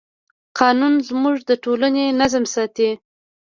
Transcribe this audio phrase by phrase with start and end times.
[0.59, 2.89] قانون زموږ د ټولنې نظم ساتي.